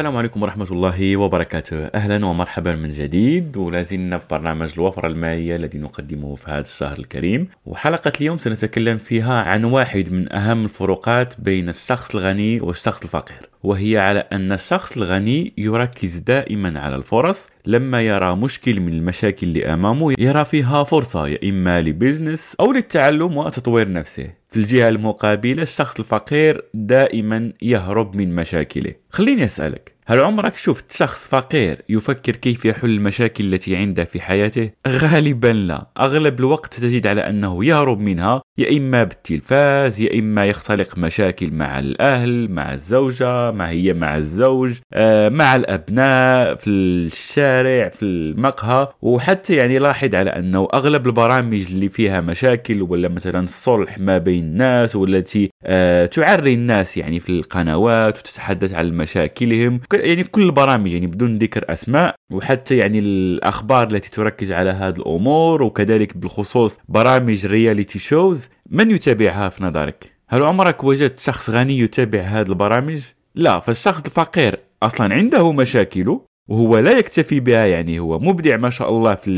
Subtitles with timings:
[0.00, 1.86] السلام عليكم ورحمة الله وبركاته.
[1.86, 3.56] أهلا ومرحبا من جديد.
[3.56, 7.48] ولازلنا في برنامج الوفرة المالية الذي نقدمه في هذا الشهر الكريم.
[7.66, 13.48] وحلقة اليوم سنتكلم فيها عن واحد من أهم الفروقات بين الشخص الغني والشخص الفقير.
[13.62, 19.66] وهي على أن الشخص الغني يركز دائما على الفرص لما يرى مشكل من المشاكل اللي
[19.72, 24.30] أمامه يرى فيها فرصة يا إما لبزنس أو للتعلم وتطوير نفسه.
[24.50, 28.94] في الجهة المقابلة الشخص الفقير دائما يهرب من مشاكله.
[29.10, 34.70] خليني أسألك هل عمرك شفت شخص فقير يفكر كيف يحل المشاكل التي عنده في حياته؟
[34.88, 40.98] غالبا لا أغلب الوقت تجد على أنه يهرب منها يا إما بالتلفاز يا إما يختلق
[40.98, 48.02] مشاكل مع الأهل مع الزوجة مع هي مع الزوج آه، مع الأبناء في الشارع في
[48.02, 54.18] المقهى وحتى يعني لاحظ على أنه أغلب البرامج اللي فيها مشاكل ولا مثلا الصلح ما
[54.18, 60.92] بين الناس والتي آه، تعري الناس يعني في القنوات وتتحدث عن مشاكلهم يعني كل البرامج
[60.92, 67.46] يعني بدون ذكر أسماء وحتى يعني الأخبار التي تركز على هذه الأمور وكذلك بالخصوص برامج
[67.46, 73.00] رياليتي شوز من يتابعها في نظرك؟ هل عمرك وجدت شخص غني يتابع هذه البرامج؟
[73.34, 78.90] لا فالشخص الفقير أصلا عنده مشاكله وهو لا يكتفي بها يعني هو مبدع ما شاء
[78.90, 79.28] الله في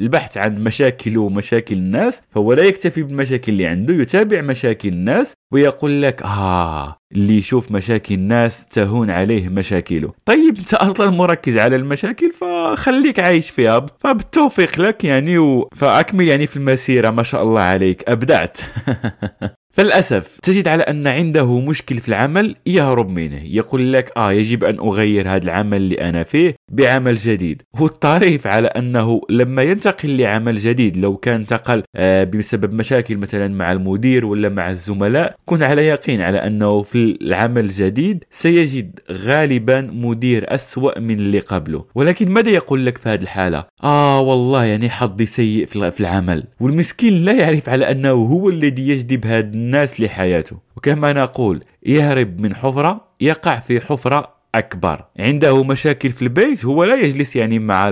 [0.00, 6.02] البحث عن مشاكله ومشاكل الناس فهو لا يكتفي بالمشاكل اللي عنده يتابع مشاكل الناس ويقول
[6.02, 10.12] لك آه اللي يشوف مشاكل الناس تهون عليه مشاكله.
[10.24, 15.68] طيب أنت أصلا مركز على المشاكل فخليك عايش فيها فبالتوفيق لك يعني و...
[15.76, 18.58] فأكمل يعني في المسيرة ما شاء الله عليك أبدعت.
[19.74, 23.40] فللأسف تجد على أن عنده مشكل في العمل يهرب منه.
[23.44, 27.62] يقول لك آه يجب أن أغير هذا العمل اللي أنا فيه بعمل جديد.
[27.80, 33.72] والطريف على أنه لما ينتقل لعمل جديد لو كان انتقل آه بسبب مشاكل مثلا مع
[33.72, 40.54] المدير ولا مع الزملاء كن على يقين على أنه في العمل الجديد سيجد غالبا مدير
[40.54, 41.84] أسوأ من اللي قبله.
[41.94, 46.44] ولكن ماذا يقول لك في هذه الحالة؟ آه والله يعني حظي سيء في العمل.
[46.60, 50.58] والمسكين لا يعرف على أنه هو الذي يجذب هذا الناس لحياته.
[50.76, 55.04] وكما نقول يهرب من حفرة يقع في حفرة أكبر.
[55.18, 57.90] عنده مشاكل في البيت هو لا يجلس يعني مع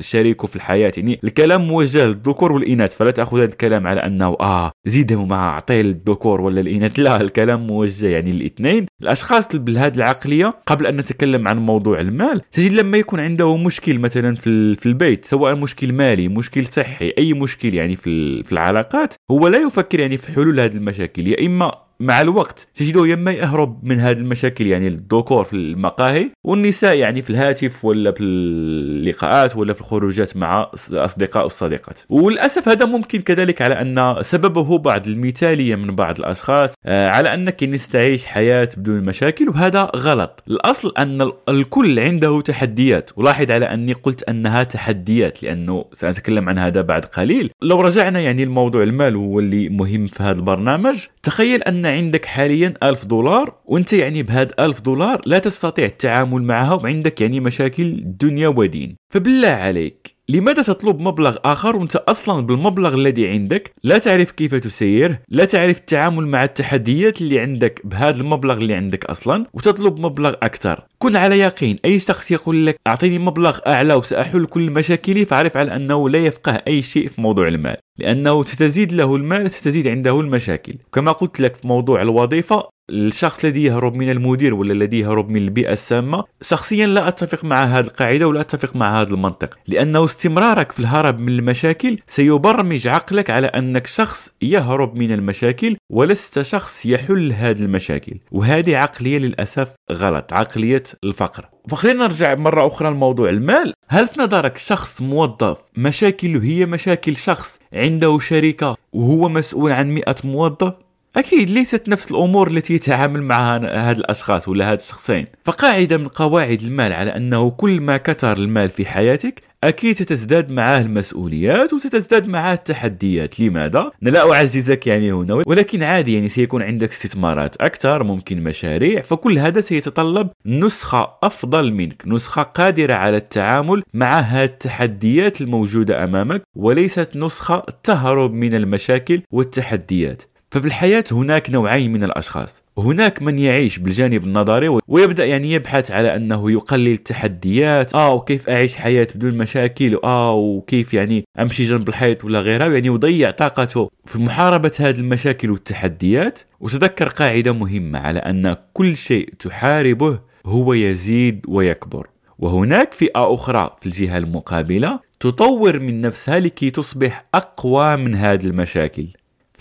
[0.00, 0.92] شريكه في الحياة.
[0.96, 5.82] يعني الكلام موجه للذكور والإناث فلا تأخذ هذا الكلام على أنه آه زيده مع اعطيه
[5.82, 6.98] للذكور ولا الإناث.
[6.98, 8.86] لا الكلام موجه يعني للاثنين.
[9.02, 14.34] الأشخاص بهذه العقلية قبل أن نتكلم عن موضوع المال تجد لما يكون عنده مشكل مثلا
[14.34, 19.48] في في البيت سواء مشكل مالي مشكل صحي أي مشكل يعني في في العلاقات هو
[19.48, 21.26] لا يفكر يعني في حلول هذه المشاكل.
[21.26, 26.96] يا إما مع الوقت تجده يما يهرب من هذه المشاكل يعني الذكور في المقاهي والنساء
[26.96, 33.20] يعني في الهاتف ولا في اللقاءات ولا في الخروجات مع الاصدقاء والصديقات وللأسف هذا ممكن
[33.20, 38.68] كذلك على أن سببه بعض المثاليه من بعض الأشخاص آه، على أنك يعني تعيش حياة
[38.76, 40.42] بدون مشاكل وهذا غلط.
[40.48, 43.10] الأصل أن الكل عنده تحديات.
[43.16, 47.50] ولاحظ على أني قلت أنها تحديات لأنه سنتكلم عن هذا بعد قليل.
[47.62, 52.74] لو رجعنا يعني الموضوع المال هو اللي مهم في هذا البرنامج تخيل أن عندك حاليا
[52.82, 58.48] ألف دولار وأنت يعني بهاد ألف دولار لا تستطيع التعامل معها وعندك يعني مشاكل دنيا
[58.48, 58.96] ودين.
[59.14, 60.11] فبالله عليك.
[60.28, 65.78] لماذا تطلب مبلغ آخر وأنت أصلا بالمبلغ الذي عندك؟ لا تعرف كيف تسير لا تعرف
[65.78, 70.84] التعامل مع التحديات اللي عندك بهذا المبلغ اللي عندك أصلا وتطلب مبلغ أكثر.
[70.98, 75.76] كن على يقين أي شخص يقول لك أعطيني مبلغ أعلى وسأحل كل مشاكلي فاعرف على
[75.76, 77.76] أنه لا يفقه أي شيء في موضوع المال.
[77.98, 80.74] لأنه ستزيد له المال ستزيد عنده المشاكل.
[80.92, 85.36] كما قلت لك في موضوع الوظيفة الشخص الذي يهرب من المدير ولا الذي يهرب من
[85.36, 90.72] البيئة السامة شخصيا لا أتفق مع هذه القاعدة ولا أتفق مع هذا المنطق لأنه استمرارك
[90.72, 97.32] في الهرب من المشاكل سيبرمج عقلك على أنك شخص يهرب من المشاكل ولست شخص يحل
[97.32, 101.48] هذه المشاكل وهذه عقلية للأسف غلط عقلية الفقر.
[101.68, 103.72] فخلينا نرجع مرة أخرى لموضوع المال.
[103.88, 110.16] هل في نظرك شخص موظف مشاكله هي مشاكل شخص عنده شركة وهو مسؤول عن مئة
[110.24, 110.74] موظف؟
[111.16, 115.26] أكيد ليست نفس الأمور التي يتعامل معها هاد الأشخاص ولا هاد الشخصين.
[115.44, 120.80] فقاعدة من قواعد المال على أنه كل ما كثر المال في حياتك أكيد ستزداد معاه
[120.80, 123.40] المسؤوليات وستزداد معاه التحديات.
[123.40, 129.38] لماذا؟ لا أعززك يعني هنا ولكن عادي يعني سيكون عندك استثمارات أكثر ممكن مشاريع فكل
[129.38, 137.10] هذا سيتطلب نسخة أفضل منك نسخة قادرة على التعامل مع هذه التحديات الموجودة أمامك وليست
[137.16, 140.31] نسخة تهرب من المشاكل والتحديات.
[140.52, 142.62] ففي الحياة هناك نوعين من الأشخاص.
[142.78, 147.94] هناك من يعيش بالجانب النظري ويبدأ يعني يبحث على أنه يقلل التحديات.
[147.94, 152.86] آه وكيف أعيش حياة بدون مشاكل؟ آه وكيف يعني أمشي جنب الحيط ولا غيرها يعني
[152.86, 156.40] يضيع طاقته في محاربة هذه المشاكل والتحديات.
[156.60, 162.06] وتذكر قاعدة مهمة على أن كل شيء تحاربه هو يزيد ويكبر.
[162.38, 169.06] وهناك فئة أخرى في الجهة المقابلة تطور من نفسها لكي تصبح أقوى من هذه المشاكل.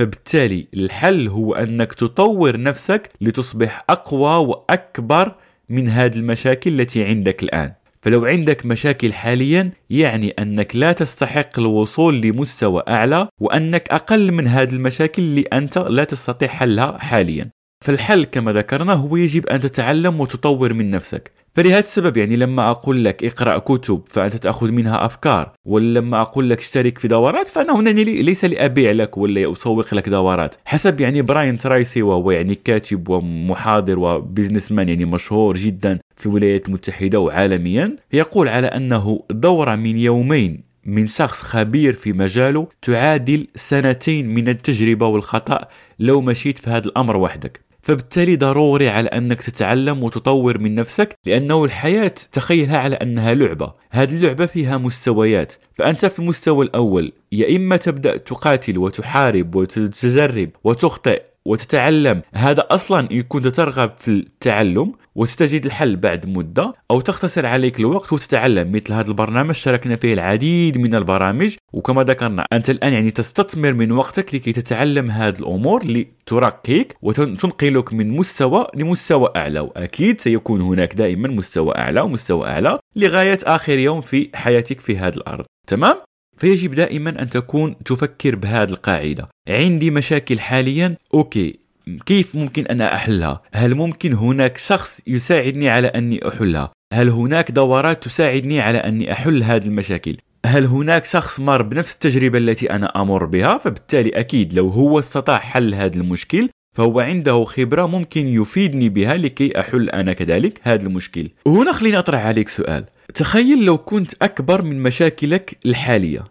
[0.02, 5.36] فبالتالي الحل هو أنك تطور نفسك لتصبح أقوى وأكبر
[5.70, 7.74] من هذه المشاكل التي عندك الآن.
[8.02, 14.74] فلو عندك مشاكل حاليا يعني أنك لا تستحق الوصول لمستوى أعلى وأنك أقل من هذه
[14.74, 17.50] المشاكل اللي أنت لا تستطيع حلها حاليا.
[17.86, 21.32] فالحل كما ذكرنا هو يجب أن تتعلم وتطور من نفسك.
[21.56, 26.50] فلهذا السبب يعني لما أقول لك اقرأ كتب فأنت تأخذ منها أفكار ولا لما أقول
[26.50, 30.56] لك اشترك في دورات فانا هنا ليس لأبيع لك ولا أسوق لك دورات.
[30.66, 36.68] حسب يعني براين ترايسي وهو يعني كاتب ومحاضر و businessman يعني مشهور جدا في الولايات
[36.68, 44.34] المتحدة وعالميا يقول على أنه دورة من يومين من شخص خبير في مجاله تعادل سنتين
[44.34, 45.68] من التجربة والخطأ.
[46.00, 51.66] لو مشيت في هذا الأمر وحدك فبالتالي ضروري على أنك تتعلم وتطور من نفسك لأنه
[51.66, 53.74] الحياة تخيلها على أنها لعبة.
[53.90, 55.54] هذه اللعبة فيها مستويات.
[55.78, 62.22] فأنت في المستوى الأول يا إما تبدأ تقاتل وتحارب وتجرب وتخطئ وتتعلم.
[62.34, 68.72] هذا ان كنت ترغب في التعلم وستجد الحل بعد مدة أو تختصر عليك الوقت وتتعلم.
[68.72, 73.92] مثل هذا البرنامج شاركنا فيه العديد من البرامج وكما ذكرنا أنت الآن يعني تستثمر من
[73.92, 79.60] وقتك لكي تتعلم هذه الأمور لترقيك وتنقلك من مستوى لمستوى أعلى.
[79.60, 85.14] وأكيد سيكون هناك دائما مستوى أعلى ومستوى أعلى لغاية آخر يوم في حياتك في هذه
[85.14, 85.46] الأرض.
[85.68, 85.96] تمام؟
[86.42, 91.60] فيجب دائما أن تكون تفكر بهذه القاعدة عندي مشاكل حاليا أوكي
[92.06, 98.04] كيف ممكن أنا أحلها؟ هل ممكن هناك شخص يساعدني على أني أحلها؟ هل هناك دورات
[98.04, 103.26] تساعدني على أني أحل هذه المشاكل؟ هل هناك شخص مر بنفس التجربة التي أنا أمر
[103.26, 109.18] بها؟ فبالتالي أكيد لو هو استطاع حل هذا المشكل فهو عنده خبرة ممكن يفيدني بها
[109.18, 114.62] لكي أحل أنا كذلك هذا المشكل وهنا خليني أطرح عليك سؤال تخيل لو كنت أكبر
[114.62, 116.24] من مشاكلك الحالية.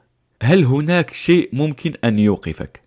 [0.43, 2.81] هل هناك شيء ممكن أن يوقفك؟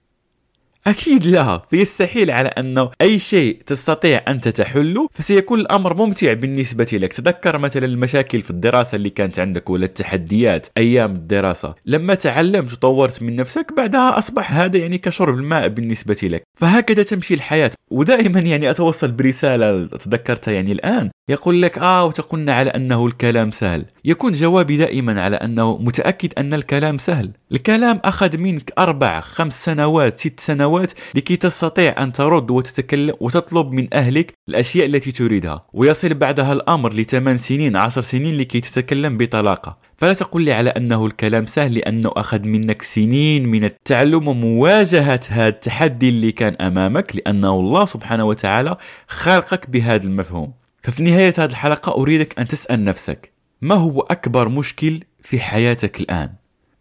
[0.88, 1.62] أكيد لا.
[1.69, 7.13] فيستحيل على أنه أي شيء تستطيع أنت تحله فسيكون الأمر ممتع بالنسبة لك.
[7.13, 11.75] تذكر مثلا المشاكل في الدراسة اللي كانت عندك ولا التحديات أيام الدراسة.
[11.86, 16.44] لما تعلمت وطورت من نفسك بعدها أصبح هذا يعني كشرب الماء بالنسبة لك.
[16.60, 17.72] فهكذا تمشي الحياة.
[17.92, 21.10] ودائما يعني أتوصل برسالة تذكرتها يعني الآن.
[21.30, 23.86] يقول لك آه وتقولنا على أنه الكلام سهل.
[24.06, 27.31] يكون جوابي دائما على أنه متأكد أن الكلام سهل.
[27.52, 33.88] الكلام أخذ منك أربع خمس سنوات ست سنوات لكي تستطيع أن ترد وتتكلم وتطلب من
[33.94, 39.78] أهلك الأشياء التي تريدها ويصل بعدها الأمر لثمان سنين عشر سنين لكي تتكلم بطلاقة.
[39.98, 45.48] فلا تقل لي على أنه الكلام سهل لأنه أخذ منك سنين من التعلم ومواجهة هذا
[45.48, 48.78] التحدي اللي كان أمامك لأنه الله سبحانه وتعالى
[49.08, 50.62] خلقك بهذا المفهوم.
[50.84, 53.32] ففي نهاية هذه الحلقة أريدك أن تسأل نفسك
[53.62, 56.30] ما هو أكبر مشكل في حياتك الآن؟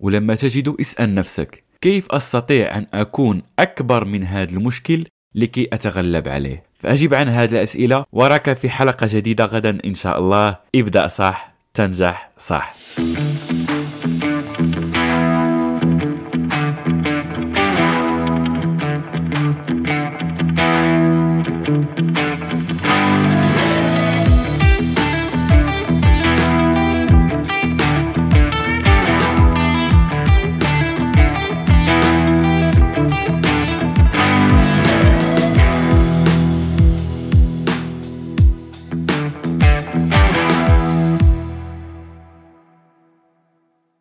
[0.00, 5.04] ولما تجد اسأل نفسك كيف أستطيع أن أكون أكبر من هذا المشكل
[5.34, 10.56] لكي أتغلب عليه؟ فأجب عن هذه الأسئلة وراك في حلقة جديدة غدا إن شاء الله.
[10.74, 12.74] ابدأ صح تنجح صح.